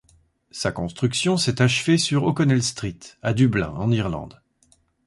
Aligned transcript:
Sa 0.49 0.71
construction 0.71 1.37
s'est 1.37 1.61
achevée 1.61 1.91
le 1.91 1.97
sur 1.99 2.23
O'Connell 2.23 2.63
Street 2.63 2.97
à 3.21 3.35
Dublin 3.35 3.69
en 3.75 3.91
Irlande. 3.91 4.41